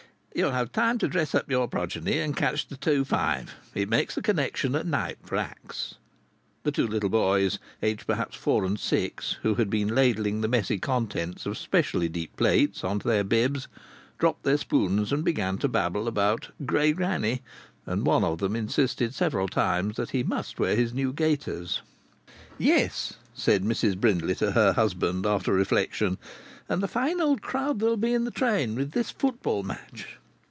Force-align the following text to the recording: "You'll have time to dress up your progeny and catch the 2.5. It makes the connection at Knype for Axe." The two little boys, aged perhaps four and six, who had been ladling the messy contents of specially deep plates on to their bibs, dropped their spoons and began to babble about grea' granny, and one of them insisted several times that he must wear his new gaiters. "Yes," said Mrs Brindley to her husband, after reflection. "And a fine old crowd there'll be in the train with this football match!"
"You'll 0.33 0.51
have 0.51 0.71
time 0.71 0.97
to 0.99 1.09
dress 1.09 1.35
up 1.35 1.51
your 1.51 1.67
progeny 1.67 2.17
and 2.19 2.33
catch 2.35 2.65
the 2.65 2.77
2.5. 2.77 3.49
It 3.75 3.89
makes 3.89 4.15
the 4.15 4.21
connection 4.21 4.73
at 4.75 4.85
Knype 4.87 5.19
for 5.27 5.35
Axe." 5.35 5.95
The 6.63 6.71
two 6.71 6.87
little 6.87 7.09
boys, 7.09 7.59
aged 7.83 8.07
perhaps 8.07 8.37
four 8.37 8.63
and 8.63 8.79
six, 8.79 9.35
who 9.41 9.55
had 9.55 9.69
been 9.69 9.93
ladling 9.93 10.39
the 10.39 10.47
messy 10.47 10.79
contents 10.79 11.45
of 11.45 11.57
specially 11.57 12.07
deep 12.07 12.37
plates 12.37 12.81
on 12.81 12.99
to 12.99 13.09
their 13.09 13.25
bibs, 13.25 13.67
dropped 14.19 14.43
their 14.43 14.55
spoons 14.55 15.11
and 15.11 15.25
began 15.25 15.57
to 15.57 15.67
babble 15.67 16.07
about 16.07 16.47
grea' 16.65 16.93
granny, 16.93 17.41
and 17.85 18.05
one 18.05 18.23
of 18.23 18.37
them 18.37 18.55
insisted 18.55 19.13
several 19.13 19.49
times 19.49 19.97
that 19.97 20.11
he 20.11 20.23
must 20.23 20.61
wear 20.61 20.77
his 20.77 20.93
new 20.93 21.11
gaiters. 21.11 21.81
"Yes," 22.57 23.15
said 23.33 23.65
Mrs 23.65 23.99
Brindley 23.99 24.35
to 24.35 24.51
her 24.53 24.71
husband, 24.73 25.25
after 25.25 25.51
reflection. 25.51 26.17
"And 26.69 26.81
a 26.81 26.87
fine 26.87 27.19
old 27.19 27.41
crowd 27.41 27.79
there'll 27.79 27.97
be 27.97 28.13
in 28.13 28.23
the 28.23 28.31
train 28.31 28.75
with 28.75 28.91
this 28.91 29.11
football 29.11 29.61
match!" 29.63 30.07